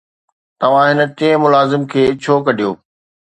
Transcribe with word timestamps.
توهان 0.59 0.95
هن 1.01 1.09
ٽئين 1.17 1.37
ملازم 1.43 1.81
کي 1.91 2.03
ڇو 2.23 2.35
ڪڍيو؟ 2.45 2.71